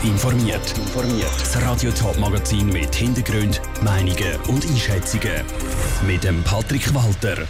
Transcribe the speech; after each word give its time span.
Top 0.00 0.10
informiert. 0.10 0.74
Das 1.38 1.62
Radio 1.62 1.90
Top 1.90 2.18
Magazin 2.18 2.68
mit 2.68 2.94
Hintergrund, 2.94 3.60
Meinungen 3.82 4.36
und 4.48 4.64
Einschätzungen 4.66 5.42
mit 6.06 6.24
dem 6.24 6.42
Patrick 6.42 6.94
Walter. 6.94 7.46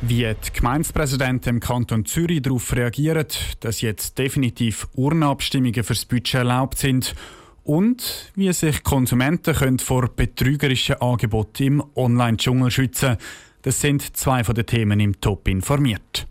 Wie 0.00 0.24
die 0.24 0.52
Gemeindepräsidenten 0.52 1.56
im 1.56 1.60
Kanton 1.60 2.04
Zürich 2.04 2.42
darauf 2.42 2.74
reagieren, 2.74 3.26
dass 3.60 3.80
jetzt 3.80 4.18
definitiv 4.18 4.88
Urnenabstimmungen 4.94 5.84
fürs 5.84 6.04
Budget 6.04 6.34
erlaubt 6.34 6.78
sind 6.78 7.14
und 7.62 8.32
wie 8.34 8.52
sich 8.52 8.82
Konsumenten 8.82 9.54
können 9.54 9.78
vor 9.78 10.08
betrügerischen 10.08 11.00
Angeboten 11.00 11.62
im 11.62 11.84
Online-Dschungel 11.94 12.70
schützen 12.70 13.16
Das 13.62 13.80
sind 13.80 14.16
zwei 14.16 14.42
von 14.42 14.54
den 14.54 14.66
Themen 14.66 15.00
im 15.00 15.20
Top 15.20 15.48
informiert. 15.48 16.26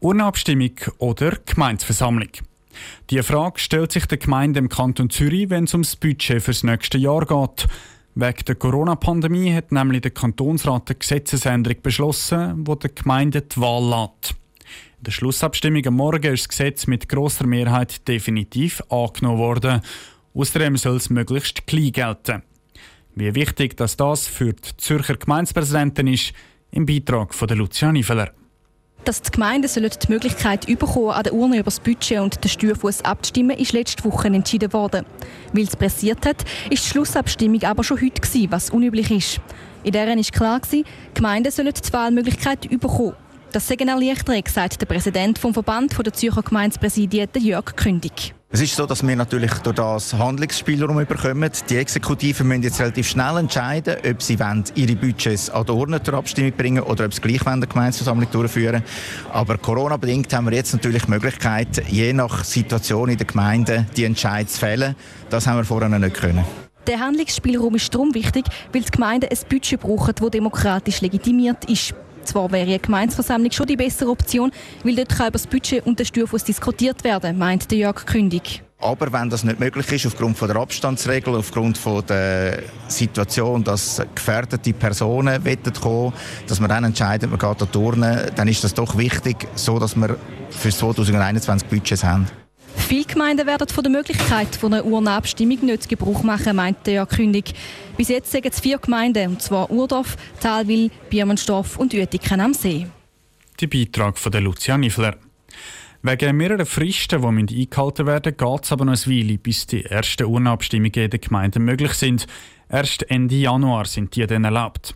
Urnenabstimmung 0.00 0.74
oder 0.98 1.36
Gemeinsversammlung? 1.44 2.30
Die 3.10 3.22
Frage 3.22 3.58
stellt 3.58 3.92
sich 3.92 4.06
der 4.06 4.18
Gemeinde 4.18 4.58
im 4.58 4.68
Kanton 4.68 5.10
Zürich, 5.10 5.50
wenn 5.50 5.64
es 5.64 5.74
ums 5.74 5.96
Budget 5.96 6.42
fürs 6.42 6.62
nächste 6.62 6.98
Jahr 6.98 7.24
geht. 7.24 7.68
Wegen 8.14 8.44
der 8.46 8.54
Corona-Pandemie 8.54 9.52
hat 9.52 9.72
nämlich 9.72 10.00
der 10.00 10.10
Kantonsrat 10.10 10.88
eine 10.88 10.98
Gesetzesänderung 10.98 11.82
beschlossen, 11.82 12.66
wo 12.66 12.74
der 12.74 12.90
Gemeinde 12.90 13.42
die 13.42 13.60
Wahl 13.60 13.84
lässt. 13.84 14.34
In 14.98 15.04
der 15.04 15.10
Schlussabstimmung 15.10 15.86
am 15.86 15.94
Morgen 15.94 16.32
ist 16.32 16.44
das 16.44 16.48
Gesetz 16.48 16.86
mit 16.86 17.08
grosser 17.08 17.46
Mehrheit 17.46 18.08
definitiv 18.08 18.82
angenommen 18.88 19.38
worden. 19.38 19.82
Außerdem 20.34 20.76
soll 20.76 20.96
es 20.96 21.10
möglichst 21.10 21.66
klein 21.66 21.92
gelten. 21.92 22.42
Wie 23.14 23.34
wichtig 23.34 23.76
dass 23.76 23.96
das 23.96 24.26
für 24.26 24.52
die 24.52 24.76
Zürcher 24.78 25.16
Gemeindepräsidenten 25.16 26.06
ist, 26.06 26.32
im 26.70 26.86
Beitrag 26.86 27.34
von 27.34 27.48
Lucia 27.48 27.92
Niveler 27.92 28.32
dass 29.06 29.22
die 29.22 29.30
Gemeinden 29.30 29.70
die 29.72 30.12
Möglichkeit 30.12 30.66
bekommen, 30.66 31.10
an 31.10 31.22
der 31.22 31.32
Urne 31.32 31.56
über 31.56 31.64
das 31.64 31.80
Budget 31.80 32.20
und 32.20 32.42
den 32.42 32.48
Steuerfuß 32.50 33.02
abzustimmen, 33.02 33.56
ist 33.56 33.72
letzte 33.72 34.04
Woche 34.04 34.26
entschieden 34.28 34.72
worden. 34.72 35.06
Weil 35.52 35.64
es 35.64 35.76
pressiert 35.76 36.26
hat, 36.26 36.42
ist 36.70 36.84
die 36.84 36.88
Schlussabstimmung 36.90 37.62
aber 37.62 37.84
schon 37.84 38.00
heute 38.00 38.20
gewesen, 38.20 38.50
was 38.50 38.70
unüblich 38.70 39.10
ist. 39.10 39.40
In 39.84 39.92
deren 39.92 40.18
ist 40.18 40.32
klar 40.32 40.60
gewesen, 40.60 40.84
die 41.10 41.14
Gemeinden 41.14 41.52
sollen 41.52 41.72
die 41.72 41.92
Wahlmöglichkeit 41.92 42.68
bekommen. 42.68 43.14
Das 43.52 43.68
sei 43.68 43.76
eine 43.78 43.92
Erleichterung, 43.92 44.42
sagt 44.48 44.80
der 44.80 44.86
Präsident 44.86 45.38
vom 45.38 45.54
Verband 45.54 45.96
der 45.96 46.12
Zürcher 46.12 46.42
Gemeindepräsidien, 46.42 47.28
Jörg 47.38 47.76
Kündig. 47.76 48.35
Es 48.48 48.60
ist 48.60 48.76
so, 48.76 48.86
dass 48.86 49.04
wir 49.04 49.16
natürlich 49.16 49.52
durch 49.54 49.74
das 49.74 50.14
Handlungsspielraum 50.14 51.04
bekommen. 51.04 51.50
Die 51.68 51.76
Exekutiven 51.76 52.46
müssen 52.46 52.62
jetzt 52.62 52.80
relativ 52.80 53.08
schnell 53.08 53.38
entscheiden, 53.38 53.96
ob 54.08 54.22
sie 54.22 54.38
ihre 54.76 54.94
Budgets 54.94 55.50
an 55.50 55.66
die 55.66 55.72
Urne 55.72 56.00
zur 56.00 56.14
Abstimmung 56.14 56.52
bringen 56.52 56.82
oder 56.84 57.06
ob 57.06 57.12
sie 57.12 57.20
gleich 57.20 57.44
eine 57.44 57.66
Gemeindeversammlung 57.66 58.30
durchführen 58.30 58.84
Aber 59.32 59.58
Corona-bedingt 59.58 60.32
haben 60.32 60.46
wir 60.46 60.54
jetzt 60.54 60.72
natürlich 60.72 61.04
die 61.04 61.10
Möglichkeit, 61.10 61.82
je 61.88 62.12
nach 62.12 62.44
Situation 62.44 63.08
in 63.08 63.18
der 63.18 63.26
Gemeinde 63.26 63.86
die 63.96 64.04
Entscheidung 64.04 64.48
zu 64.48 64.60
fällen. 64.60 64.94
Das 65.28 65.48
haben 65.48 65.56
wir 65.56 65.64
vorher 65.64 65.88
nicht 65.88 66.14
können. 66.14 66.44
Der 66.86 67.00
Handlungsspielraum 67.00 67.74
ist 67.74 67.92
darum 67.92 68.14
wichtig, 68.14 68.44
weil 68.72 68.82
die 68.82 68.90
Gemeinden 68.92 69.28
ein 69.28 69.38
Budget 69.48 69.80
brauchen, 69.80 70.14
das 70.14 70.30
demokratisch 70.30 71.00
legitimiert 71.00 71.68
ist. 71.68 71.94
Zwar 72.26 72.50
wäre 72.52 72.66
eine 72.66 72.78
Gemeinsversammlung 72.78 73.50
schon 73.52 73.66
die 73.66 73.76
bessere 73.76 74.10
Option, 74.10 74.50
weil 74.84 74.96
dort 74.96 75.10
kann 75.10 75.28
über 75.28 75.38
das 75.38 75.46
Budget 75.46 75.86
und 75.86 75.98
den 75.98 76.06
Steuerfuss 76.06 76.44
diskutiert 76.44 77.04
werden, 77.04 77.38
meint 77.38 77.70
der 77.70 77.78
Jörg 77.78 78.04
Kündig. 78.06 78.62
Aber 78.78 79.10
wenn 79.10 79.30
das 79.30 79.42
nicht 79.42 79.58
möglich 79.58 79.90
ist, 79.90 80.06
aufgrund 80.06 80.36
von 80.36 80.48
der 80.48 80.58
Abstandsregel, 80.58 81.34
aufgrund 81.34 81.78
von 81.78 82.04
der 82.06 82.62
Situation, 82.88 83.64
dass 83.64 84.02
gefährdete 84.14 84.74
Personen 84.74 85.42
kommen 85.80 86.12
dass 86.46 86.60
man 86.60 86.68
dann 86.68 86.84
entscheidet, 86.84 87.30
man 87.30 87.38
geht 87.38 87.74
die 87.74 87.78
Urne, 87.78 88.30
dann 88.36 88.48
ist 88.48 88.62
das 88.64 88.74
doch 88.74 88.98
wichtig, 88.98 89.48
so 89.54 89.78
dass 89.78 89.96
wir 89.96 90.16
für 90.50 90.70
2021 90.70 91.68
Budgets 91.68 92.04
haben. 92.04 92.26
Viele 92.88 93.04
Gemeinden 93.04 93.48
werden 93.48 93.66
von 93.66 93.82
der 93.82 93.90
Möglichkeit 93.90 94.54
von 94.54 94.72
einer 94.72 94.84
Urnabstimmung 94.84 95.58
nicht 95.66 95.88
Gebrauch 95.88 96.22
machen, 96.22 96.54
meint 96.54 96.86
der 96.86 97.04
Kündig. 97.04 97.52
Bis 97.96 98.08
jetzt 98.08 98.30
sagen 98.30 98.46
es 98.48 98.60
vier 98.60 98.78
Gemeinden, 98.78 99.30
und 99.30 99.42
zwar 99.42 99.72
Urdorf, 99.72 100.16
Talwil, 100.38 100.92
Biermannsdorf 101.10 101.78
und 101.78 101.92
Uetiken 101.92 102.40
am 102.40 102.54
See. 102.54 102.86
Der 103.60 103.66
Beitrag 103.66 104.16
von 104.16 104.30
der 104.30 104.40
Lucia 104.40 104.78
Niffler. 104.78 105.16
Wegen 106.02 106.36
mehrerer 106.36 106.64
Fristen, 106.64 107.46
die 107.48 107.62
eingehalten 107.62 108.06
werden 108.06 108.36
müssen, 108.38 108.52
geht 108.54 108.64
es 108.64 108.70
aber 108.70 108.84
noch 108.84 108.92
eine 108.92 109.16
Weile, 109.16 109.38
bis 109.38 109.66
die 109.66 109.84
ersten 109.84 110.26
Urnabstimmungen 110.26 110.94
in 110.94 111.10
den 111.10 111.20
Gemeinden 111.20 111.64
möglich 111.64 111.94
sind. 111.94 112.28
Erst 112.68 113.10
Ende 113.10 113.34
Januar 113.34 113.86
sind 113.86 114.14
die 114.14 114.24
dann 114.28 114.44
erlaubt. 114.44 114.94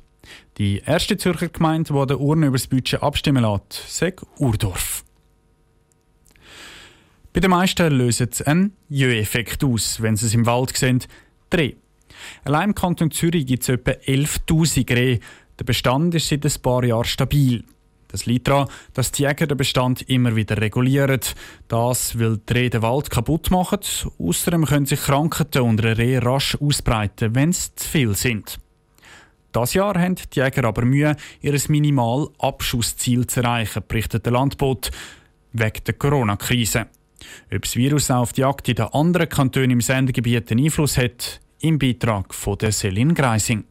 Die 0.58 0.78
erste 0.86 1.16
Zürcher 1.16 1.48
Gemeinde, 1.48 1.92
die 1.92 2.06
der 2.06 2.20
Urne 2.20 2.46
über 2.46 2.56
das 2.56 2.68
Budget 2.68 3.02
abstimmen 3.02 3.42
lässt, 3.42 3.82
sagt 3.88 4.24
Urdorf. 4.38 5.02
Bei 7.32 7.38
den 7.38 7.50
meisten 7.50 7.92
lösen 7.92 8.28
sie 8.32 8.46
einen 8.46 8.76
Jö-Effekt 8.88 9.62
aus, 9.62 10.02
wenn 10.02 10.16
sie 10.16 10.26
es 10.26 10.34
im 10.34 10.46
Wald 10.46 10.76
sehen. 10.76 11.00
Dreh. 11.48 11.74
Allein 12.44 12.70
im 12.70 12.74
Kanton 12.74 13.12
Zürich 13.12 13.46
gibt 13.46 13.62
es 13.62 13.68
etwa 13.68 13.92
11.000 13.92 14.96
Rehe. 14.96 15.20
Der 15.58 15.64
Bestand 15.64 16.14
ist 16.16 16.28
seit 16.28 16.44
ein 16.44 16.62
paar 16.62 16.82
Jahren 16.84 17.04
stabil. 17.04 17.64
Das 18.08 18.26
liegt 18.26 18.48
daran, 18.48 18.68
dass 18.94 19.12
die 19.12 19.22
Jäger 19.22 19.46
den 19.46 19.56
Bestand 19.56 20.02
immer 20.08 20.34
wieder 20.34 20.60
regulieren. 20.60 21.20
Das, 21.68 22.18
weil 22.18 22.38
die 22.38 22.52
Rehe 22.52 22.70
den 22.70 22.82
Wald 22.82 23.10
kaputt 23.10 23.52
machen. 23.52 23.78
Außerdem 24.18 24.64
können 24.64 24.86
sich 24.86 25.00
Krankheiten 25.00 25.62
unter 25.62 25.96
Rehe 25.96 26.20
rasch 26.20 26.56
ausbreiten, 26.60 27.36
wenn 27.36 27.50
es 27.50 27.72
zu 27.76 27.88
viel 27.88 28.16
sind. 28.16 28.58
Das 29.52 29.74
Jahr 29.74 29.96
haben 29.96 30.16
die 30.16 30.40
Jäger 30.40 30.64
aber 30.64 30.84
Mühe, 30.84 31.16
ihr 31.40 31.60
Minimalabschussziel 31.68 33.26
zu 33.28 33.40
erreichen, 33.40 33.82
berichtet 33.86 34.26
der 34.26 34.32
Landbot 34.32 34.90
wegen 35.52 35.84
der 35.84 35.94
Corona-Krise. 35.94 36.86
Ob 37.54 37.62
das 37.62 37.76
Virus 37.76 38.10
auf 38.10 38.32
die 38.32 38.42
Jagd 38.42 38.68
in 38.68 38.76
den 38.76 38.86
anderen 38.86 39.28
Kantonen 39.28 39.70
im 39.70 39.80
Sendegebiet 39.80 40.50
einen 40.50 40.64
Einfluss 40.64 40.96
hat, 40.98 41.40
im 41.60 41.78
Beitrag 41.78 42.34
von 42.34 42.58
der 42.58 42.72
Selin 42.72 43.14
Greising. 43.14 43.64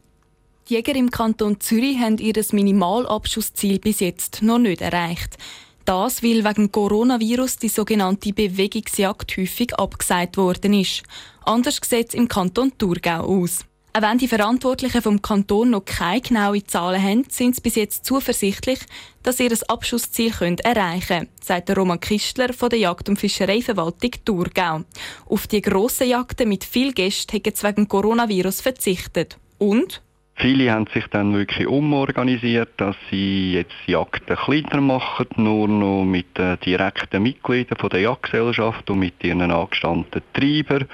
Die 0.68 0.75
Jäger 0.75 0.96
im 0.96 1.09
Kanton 1.09 1.59
Zürich 1.59 1.98
haben 1.98 2.19
ihr 2.19 2.34
Minimalabschussziel 2.52 3.80
bis 3.80 4.02
jetzt 4.02 4.44
noch 4.44 4.59
nicht 4.59 4.81
erreicht. 4.81 5.38
Das, 5.86 6.22
weil 6.22 6.46
wegen 6.46 6.72
Coronavirus 6.72 7.58
die 7.58 7.69
sogenannte 7.69 8.31
Bewegungsjagd 8.31 9.36
häufig 9.38 9.74
abgesagt 9.74 10.38
worden 10.38 10.74
ist. 10.74 11.02
Anders 11.44 11.80
sieht 11.84 12.09
es 12.09 12.14
im 12.14 12.28
Kanton 12.28 12.72
Thurgau 12.78 13.22
aus. 13.22 13.66
Auch 13.92 14.02
wenn 14.04 14.20
die 14.20 14.28
Verantwortlichen 14.28 15.02
vom 15.02 15.22
Kanton 15.22 15.72
noch 15.72 15.84
keine 15.84 16.22
genauen 16.22 16.68
Zahlen 16.68 17.02
haben, 17.02 17.26
sind 17.30 17.56
sie 17.56 17.62
bis 17.62 17.76
jetzt 17.76 18.06
zuversichtlich, 18.06 18.80
dass 19.24 19.38
sie 19.38 19.48
ihr 19.48 19.58
Abschussziel 19.68 20.32
erreichen 20.64 21.08
können, 21.08 21.30
sagt 21.42 21.76
Roman 21.76 22.00
Kistler 22.00 22.54
von 22.54 22.70
der 22.70 22.80
Jagd- 22.80 23.10
und 23.10 23.20
Fischereiverwaltung 23.20 24.12
Thurgau. 24.24 24.82
Auf 25.26 25.48
die 25.48 25.62
grossen 25.62 26.08
Jagden 26.08 26.50
mit 26.50 26.64
viel 26.64 26.94
Gästen 26.94 27.38
haben 27.38 27.56
sie 27.56 27.68
wegen 27.68 27.88
Coronavirus 27.88 28.62
verzichtet. 28.62 29.38
Und 29.58 30.02
Viele 30.42 30.72
haben 30.72 30.88
sich 30.94 31.06
dann 31.08 31.34
wirklich 31.34 31.68
umorganisiert, 31.68 32.70
dass 32.78 32.96
sie 33.12 33.56
jetzt 33.56 33.76
Jagden 33.88 34.38
kleiner 34.38 34.80
machen, 34.80 35.28
nur 35.36 35.68
noch 35.68 36.06
mit 36.06 36.38
den 36.38 36.58
direkten 36.62 37.24
Mitgliedern 37.24 37.90
der 37.90 38.00
Jagdgesellschaft 38.00 38.90
und 38.90 39.00
mit 39.00 39.22
ihren 39.22 39.52
angestandenen 39.52 40.24
Treibern. 40.34 40.88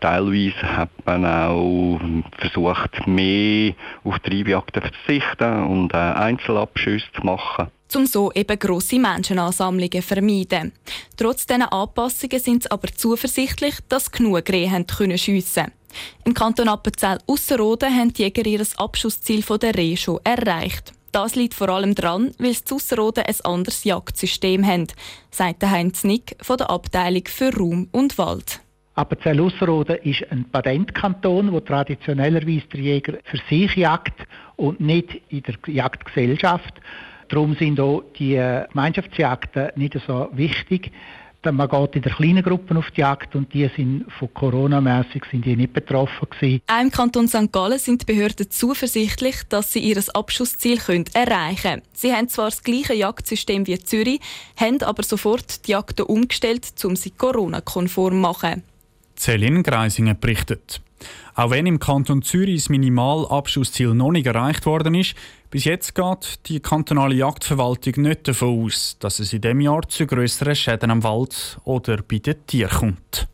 Teilweise 0.00 0.76
hat 0.76 0.90
man 1.04 1.26
auch 1.26 2.00
versucht, 2.38 3.06
mehr 3.06 3.74
auf 4.04 4.18
Treibjagden 4.20 4.82
zu 4.82 4.88
verzichten 4.88 5.64
und 5.64 5.92
äh, 5.92 5.96
Einzelabschüsse 5.96 7.06
zu 7.14 7.26
machen 7.26 7.68
um 7.94 8.06
so 8.06 8.32
eben 8.32 8.58
grosse 8.58 8.98
Menschenansammlungen 8.98 9.90
zu 9.90 10.02
vermeiden. 10.02 10.72
Trotz 11.18 11.46
dieser 11.46 11.70
Anpassungen 11.70 12.40
sind 12.40 12.62
sie 12.62 12.70
aber 12.70 12.88
zuversichtlich, 12.88 13.74
dass 13.90 14.10
genug 14.10 14.48
Rehe 14.48 14.70
schiessen 15.18 15.64
können. 15.64 15.72
Im 16.24 16.34
Kanton 16.34 16.68
Appenzell 16.68 17.18
Ausserrhoden 17.26 17.94
haben 17.94 18.12
die 18.12 18.22
Jäger 18.22 18.46
ihr 18.46 18.64
Abschussziel 18.76 19.42
von 19.42 19.58
der 19.58 19.74
Reh 19.74 19.96
schon 19.96 20.20
erreicht. 20.24 20.92
Das 21.12 21.34
liegt 21.34 21.54
vor 21.54 21.68
allem 21.68 21.94
daran, 21.94 22.32
weil 22.38 22.54
sie 22.54 22.74
Ausserrhoden 22.74 23.24
ein 23.24 23.36
anderes 23.44 23.84
Jagdsystem 23.84 24.66
haben, 24.66 24.86
sagt 25.30 25.62
Heinz 25.62 26.04
Nick 26.04 26.36
von 26.40 26.56
der 26.56 26.70
Abteilung 26.70 27.24
für 27.26 27.54
Raum 27.54 27.88
und 27.92 28.16
Wald. 28.16 28.60
Appenzell 28.94 29.40
Ausserrhoden 29.40 29.96
ist 30.04 30.24
ein 30.30 30.44
Patentkanton, 30.50 31.52
wo 31.52 31.60
traditionellerweise 31.60 32.66
der 32.72 32.80
Jäger 32.80 33.18
für 33.24 33.38
sich 33.48 33.74
jagt 33.76 34.26
und 34.56 34.80
nicht 34.80 35.20
in 35.28 35.42
der 35.42 35.54
Jagdgesellschaft. 35.66 36.74
Darum 37.28 37.54
sind 37.56 37.80
auch 37.80 38.02
die 38.18 38.34
Gemeinschaftsjagden 38.70 39.70
nicht 39.76 39.98
so 40.06 40.28
wichtig 40.32 40.92
man 41.50 41.68
geht 41.68 41.96
in 41.96 42.02
der 42.02 42.12
kleinen 42.12 42.42
Gruppen 42.42 42.76
auf 42.76 42.90
die 42.92 43.00
Jagd 43.00 43.34
und 43.34 43.52
die 43.52 43.68
sind 43.76 44.04
von 44.18 44.32
Corona-mässig 44.32 45.24
sind 45.30 45.44
die 45.44 45.56
nicht 45.56 45.72
betroffen 45.72 46.28
gewesen. 46.30 46.62
Auch 46.68 46.80
im 46.80 46.90
Kanton 46.90 47.26
St. 47.26 47.50
Gallen 47.50 47.78
sind 47.78 48.02
die 48.02 48.12
Behörden 48.12 48.50
zuversichtlich, 48.50 49.36
dass 49.48 49.72
sie 49.72 49.80
ihr 49.80 50.00
Abschussziel 50.14 50.78
können 50.78 51.06
erreichen 51.14 51.62
können. 51.62 51.82
Sie 51.92 52.12
haben 52.12 52.28
zwar 52.28 52.50
das 52.50 52.62
gleiche 52.62 52.94
Jagdsystem 52.94 53.66
wie 53.66 53.78
Zürich, 53.78 54.20
haben 54.56 54.80
aber 54.82 55.02
sofort 55.02 55.66
die 55.66 55.72
Jagden 55.72 56.06
umgestellt, 56.06 56.72
um 56.84 56.94
sie 56.94 57.10
Corona-konform 57.10 58.14
zu 58.14 58.20
machen. 58.20 58.62
Celine 59.16 59.62
Greisinger 59.62 60.14
berichtet. 60.14 60.80
Auch 61.34 61.50
wenn 61.50 61.66
im 61.66 61.78
Kanton 61.78 62.22
Zürich 62.22 62.62
das 62.62 62.68
Minimalabschussziel 62.68 63.94
noch 63.94 64.12
nicht 64.12 64.26
erreicht 64.26 64.66
worden 64.66 64.94
ist, 64.94 65.14
bis 65.50 65.64
jetzt 65.64 65.94
geht 65.94 66.46
die 66.46 66.60
kantonale 66.60 67.14
Jagdverwaltung 67.14 68.02
nicht 68.02 68.28
davon 68.28 68.64
aus, 68.64 68.96
dass 69.00 69.18
es 69.18 69.32
in 69.32 69.40
diesem 69.40 69.60
Jahr 69.60 69.88
zu 69.88 70.06
grösseren 70.06 70.54
Schäden 70.54 70.90
am 70.90 71.02
Wald 71.02 71.58
oder 71.64 71.98
bei 72.02 72.18
den 72.18 72.46
Tieren 72.46 72.70
kommt. 72.70 73.28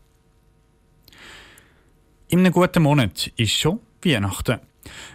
In 2.28 2.40
einem 2.40 2.52
guten 2.52 2.82
Monat 2.82 3.32
ist 3.36 3.52
schon 3.52 3.80
Weihnachten. 4.04 4.60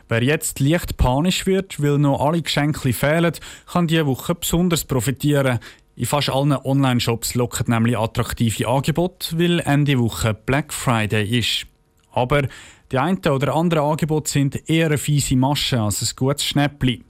Wer 0.07 0.23
jetzt 0.23 0.59
leicht 0.59 0.97
panisch 0.97 1.45
wird, 1.45 1.81
weil 1.81 1.97
noch 1.97 2.21
alle 2.21 2.41
Geschenke 2.41 2.93
fehlen, 2.93 3.33
kann 3.71 3.87
diese 3.87 4.05
Woche 4.05 4.35
besonders 4.35 4.85
profitieren. 4.85 5.59
In 5.95 6.05
fast 6.05 6.29
allen 6.29 6.53
Online-Shops 6.53 7.35
locken 7.35 7.65
nämlich 7.67 7.97
attraktive 7.97 8.67
Angebote, 8.67 9.37
weil 9.37 9.59
Ende 9.59 9.99
Woche 9.99 10.33
Black 10.33 10.73
Friday 10.73 11.39
ist. 11.39 11.67
Aber 12.13 12.43
die 12.91 12.97
einen 12.97 13.17
oder 13.25 13.55
anderen 13.55 13.83
Angebote 13.83 14.29
sind 14.29 14.69
eher 14.69 14.85
eine 14.87 14.97
fiese 14.97 15.35
Masche 15.35 15.81
als 15.81 16.01
ein 16.01 16.15
gutes 16.15 16.45
Schnäppli. 16.45 17.03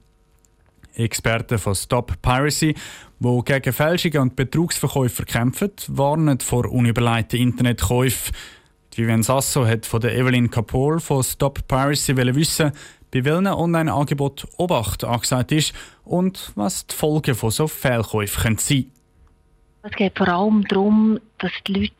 Experten 0.94 1.58
von 1.58 1.74
Stop 1.74 2.20
Piracy, 2.22 2.74
die 3.18 3.40
gegen 3.44 3.72
Fälschungen 3.72 4.20
und 4.20 4.36
Betrugsverkäufer 4.36 5.24
kämpfen, 5.24 5.72
warnen 5.88 6.40
vor 6.40 6.70
unüberlegten 6.70 7.40
Internetkäufen. 7.40 8.34
Vivian 8.94 9.24
Sasso 9.24 9.66
hat 9.66 9.86
von 9.86 10.02
Evelyn 10.02 10.50
Kapoor 10.50 11.00
von 11.00 11.22
Stop 11.22 11.66
Piracy 11.66 12.16
wissen, 12.16 12.72
bei 13.12 13.24
welchen 13.24 13.48
Online-Angeboten 13.48 14.48
Obacht 14.56 15.04
angesagt 15.04 15.52
ist 15.52 15.74
und 16.04 16.52
was 16.54 16.86
die 16.86 16.94
Folgen 16.94 17.34
von 17.34 17.50
so 17.50 17.66
Fehlkäufen 17.66 18.56
sein 18.56 18.76
können. 18.78 18.90
Es 19.82 19.92
geht 19.92 20.16
vor 20.16 20.28
allem 20.28 20.66
darum, 20.68 21.20
dass 21.38 21.52
die 21.66 21.72
Leute 21.74 21.92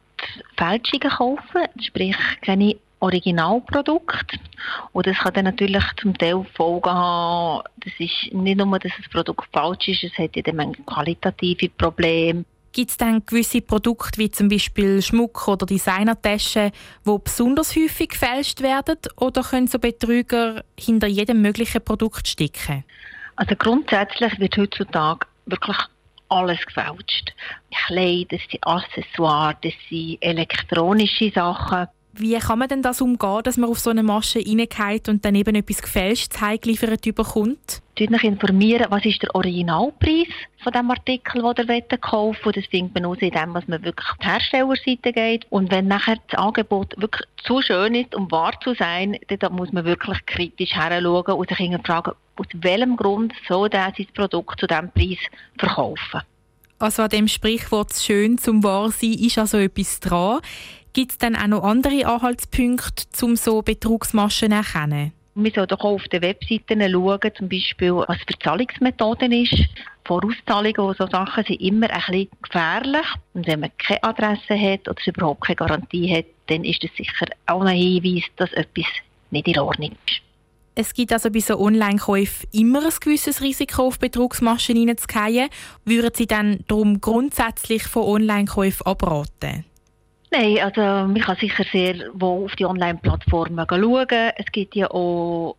Fälschungen 0.56 1.10
kaufen, 1.10 1.68
sprich 1.80 2.16
keine 2.42 2.76
Originalprodukt. 3.04 4.38
Und 4.92 5.06
das 5.06 5.18
kann 5.18 5.34
dann 5.34 5.44
natürlich 5.44 5.84
zum 6.00 6.16
Teil 6.16 6.44
Folgen 6.54 6.90
haben. 6.90 7.62
Das 7.76 7.92
ist 7.98 8.32
nicht 8.32 8.56
nur, 8.56 8.78
dass 8.78 8.92
das 8.96 9.10
Produkt 9.10 9.46
falsch 9.52 9.88
ist, 9.88 10.04
es 10.04 10.18
hat 10.18 10.34
ja 10.36 10.42
dann 10.42 10.72
qualitative 10.86 11.68
Probleme. 11.68 12.44
Gibt 12.72 12.90
es 12.90 12.96
dann 12.96 13.24
gewisse 13.24 13.60
Produkte 13.60 14.18
wie 14.18 14.30
zum 14.30 14.48
Beispiel 14.48 15.00
Schmuck 15.00 15.46
oder 15.46 15.64
Designertaschen, 15.64 16.72
die 17.06 17.18
besonders 17.22 17.76
häufig 17.76 18.08
gefälscht 18.08 18.62
werden? 18.62 18.98
Oder 19.16 19.42
können 19.42 19.68
so 19.68 19.78
Betrüger 19.78 20.64
hinter 20.76 21.06
jedem 21.06 21.40
möglichen 21.40 21.84
Produkt 21.84 22.26
stecken? 22.26 22.82
Also 23.36 23.54
grundsätzlich 23.56 24.40
wird 24.40 24.56
heutzutage 24.56 25.26
wirklich 25.46 25.76
alles 26.28 26.64
gefälscht. 26.66 27.32
Kleider, 27.86 28.36
das 28.36 28.40
sind 28.50 28.66
Accessoires, 28.66 29.56
das 29.62 29.72
sind 29.88 30.18
elektronische 30.20 31.30
Sachen. 31.30 31.86
Wie 32.16 32.38
kann 32.38 32.60
man 32.60 32.68
denn 32.68 32.80
das 32.80 33.00
umgehen, 33.00 33.40
dass 33.42 33.56
man 33.56 33.68
auf 33.68 33.80
so 33.80 33.90
eine 33.90 34.04
Masche 34.04 34.38
reingeht 34.38 35.08
und 35.08 35.24
dann 35.24 35.34
eben 35.34 35.56
etwas 35.56 35.82
Gefälschtes 35.82 36.40
heimgeliefert 36.40 37.02
bekommt? 37.02 37.82
Natürlich 37.98 38.22
informieren, 38.22 38.86
was 38.90 39.04
ist 39.04 39.20
der 39.22 39.34
Originalpreis 39.34 40.28
von 40.62 40.72
dem 40.72 40.90
Artikel, 40.92 41.42
den 41.54 41.68
ihr 41.68 41.98
kaufen 41.98 42.38
wollt. 42.44 42.56
Das 42.56 42.66
findet 42.66 42.94
man 42.94 43.06
aus, 43.06 43.18
indem 43.20 43.50
man 43.52 43.68
wirklich 43.68 44.08
auf 44.08 44.18
die 44.22 44.26
Herstellerseite 44.26 45.12
geht. 45.12 45.46
Und 45.50 45.72
wenn 45.72 45.88
nachher 45.88 46.18
das 46.28 46.38
Angebot 46.38 46.94
wirklich 46.96 47.26
zu 47.44 47.60
schön 47.62 47.96
ist, 47.96 48.14
um 48.14 48.30
wahr 48.30 48.52
zu 48.62 48.74
sein, 48.74 49.18
dann 49.28 49.52
muss 49.52 49.72
man 49.72 49.84
wirklich 49.84 50.24
kritisch 50.26 50.72
heranschauen 50.72 51.34
und 51.34 51.48
sich 51.48 51.80
fragen, 51.84 52.12
aus 52.36 52.46
welchem 52.52 52.96
Grund 52.96 53.32
soll 53.48 53.68
der 53.68 53.92
sein 53.96 54.06
Produkt 54.14 54.60
zu 54.60 54.68
diesem 54.68 54.90
Preis 54.92 55.18
verkaufen. 55.58 56.20
Also 56.78 57.02
an 57.02 57.08
dem 57.08 57.28
Sprichwort 57.28 57.92
«schön 57.92 58.38
zum 58.38 58.62
wahr 58.62 58.90
sein» 58.90 59.14
ist 59.14 59.38
also 59.38 59.58
etwas 59.58 60.00
dran. 60.00 60.40
Gibt 60.94 61.10
es 61.10 61.18
dann 61.18 61.34
auch 61.34 61.48
noch 61.48 61.64
andere 61.64 62.06
Anhaltspunkte, 62.06 63.26
um 63.26 63.34
so 63.34 63.62
Betrugsmaschen 63.62 64.50
zu 64.50 64.56
erkennen? 64.56 65.12
Wir 65.34 65.50
sollten 65.50 65.74
auch 65.74 65.84
auf 65.84 66.04
den 66.04 66.22
Webseiten 66.22 66.80
schauen, 66.80 67.30
zum 67.36 67.48
Beispiel, 67.48 67.92
was 67.92 68.18
für 68.18 68.38
Zahlungsmethoden 68.38 69.32
ist. 69.32 69.56
Vorauszahlungen 70.04 70.78
und 70.78 70.96
so 70.96 71.08
Sachen 71.08 71.42
sind 71.44 71.60
immer 71.60 71.90
ein 71.90 72.00
bisschen 72.06 72.28
gefährlich. 72.40 73.06
Und 73.32 73.44
wenn 73.48 73.58
man 73.58 73.70
keine 73.76 74.04
Adresse 74.04 74.56
hat 74.56 74.88
oder 74.88 75.00
überhaupt 75.04 75.40
keine 75.40 75.56
Garantie 75.56 76.14
hat, 76.14 76.26
dann 76.46 76.62
ist 76.62 76.84
das 76.84 76.92
sicher 76.96 77.26
auch 77.46 77.62
ein 77.62 77.76
Hinweis, 77.76 78.22
dass 78.36 78.52
etwas 78.52 78.86
nicht 79.32 79.48
in 79.48 79.58
Ordnung 79.58 79.90
ist. 80.06 80.20
Es 80.76 80.94
gibt 80.94 81.12
also 81.12 81.28
bei 81.28 81.40
so 81.40 81.58
Online-Käufen 81.58 82.48
immer 82.52 82.84
ein 82.84 82.92
gewisses 83.00 83.42
Risiko, 83.42 83.88
auf 83.88 83.98
Betrugsmaschen 83.98 84.76
hineinzugehen. 84.76 85.48
Würden 85.84 86.10
Sie 86.14 86.26
dann 86.26 86.60
darum 86.68 87.00
grundsätzlich 87.00 87.82
von 87.82 88.04
Online-Käufen 88.04 88.86
abraten? 88.86 89.64
Nein, 90.36 90.58
also 90.58 90.80
man 90.80 91.20
kann 91.20 91.36
sicher 91.36 91.64
sehr 91.70 91.94
wohl 92.12 92.46
auf 92.46 92.56
die 92.56 92.64
Online-Plattformen 92.64 93.64
schauen. 93.68 94.32
Es 94.36 94.46
gibt 94.50 94.74
ja 94.74 94.90
auch 94.90 95.54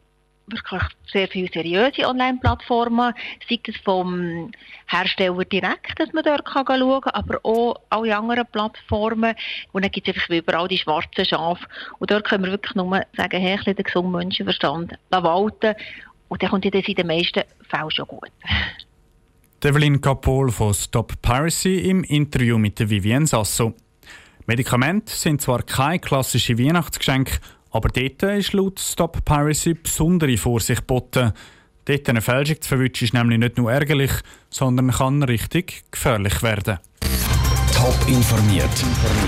wirklich 0.48 0.82
sehr 1.10 1.30
viele 1.30 1.50
seriöse 1.52 2.06
Online-Plattformen, 2.06 3.14
sei 3.48 3.60
es 3.66 3.78
vom 3.86 4.52
Hersteller 4.88 5.46
direkt, 5.46 5.98
dass 5.98 6.12
man 6.12 6.26
dort 6.26 6.44
kann 6.44 6.66
schauen 6.68 7.02
kann, 7.02 7.14
aber 7.14 7.40
auch 7.44 7.80
alle 7.90 8.18
anderen 8.18 8.46
Plattformen. 8.52 9.36
Und 9.72 9.86
dann 9.86 9.92
gibt 9.92 10.10
es 10.10 10.14
einfach 10.14 10.30
überall 10.30 10.68
die 10.68 10.78
schwarzen 10.78 11.24
Schafe. 11.24 11.66
Und 12.00 12.12
dort 12.12 12.28
können 12.28 12.44
wir 12.44 12.52
wirklich 12.52 12.76
nur 12.76 13.02
sagen, 13.16 13.42
hey, 13.42 13.58
ein 13.58 13.76
den 13.76 13.84
gesunden 13.84 14.12
Menschenverstand 14.12 14.94
walten. 15.10 15.74
Und 16.28 16.44
dann 16.44 16.50
kommt 16.50 16.66
ja 16.66 16.72
das 16.72 16.86
in 16.86 16.96
den 16.96 17.08
meisten 17.08 17.44
Fällen 17.70 17.92
schon 17.92 18.08
gut. 18.08 18.32
Evelyn 19.64 20.00
Kapol 20.00 20.52
von 20.52 20.76
Stop 20.76 21.20
Piracy 21.24 21.90
im 21.90 22.04
Interview 22.04 22.60
mit 22.60 22.78
Vivienne 22.88 23.26
Sasso. 23.26 23.74
Medikamente 24.48 25.14
sind 25.14 25.42
zwar 25.42 25.64
kein 25.64 26.00
klassische 26.00 26.60
Weihnachtsgeschenk, 26.60 27.40
aber 27.72 27.90
dort 27.90 28.24
ist 28.24 28.54
laut 28.54 28.80
Stop 28.80 29.26
Piracy 29.26 29.74
besondere 29.74 30.38
Vorsicht 30.38 30.82
geboten. 30.82 31.34
Dort 31.86 32.10
eine 32.10 32.22
Fälschung 32.22 32.62
zu 32.62 32.70
verwischen 32.70 33.06
ist 33.06 33.14
nämlich 33.14 33.40
nicht 33.40 33.58
nur 33.58 33.72
ärgerlich, 33.72 34.12
sondern 34.50 34.92
kann 34.92 35.24
richtig 35.24 35.84
gefährlich 35.92 36.44
werden. 36.44 36.78
Top 37.74 37.98
informiert, 38.08 38.70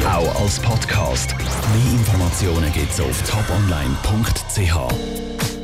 auch 0.05 0.41
als 0.41 0.59
Podcast. 0.59 1.35
Mehr 1.37 1.93
Informationen 1.93 2.71
gibt 2.71 2.91
es 2.91 3.01
auf 3.01 3.21
toponline.ch. 3.23 5.56